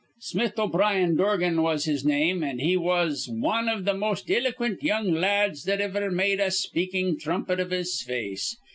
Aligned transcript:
Smith 0.19 0.57
O'Brien 0.57 1.15
Dorgan 1.15 1.61
was 1.61 1.85
his 1.85 2.03
name, 2.03 2.43
an' 2.43 2.57
he 2.57 2.75
was 2.75 3.29
wan 3.31 3.69
iv 3.69 3.85
th' 3.85 3.95
most 3.95 4.29
iloquint 4.31 4.81
young 4.81 5.13
la 5.13 5.27
ads 5.27 5.63
that 5.65 5.79
iver 5.79 6.09
made 6.09 6.39
a 6.39 6.49
speakin' 6.49 7.19
thrumpet 7.19 7.59
iv 7.59 7.69
his 7.69 8.01
face. 8.01 8.57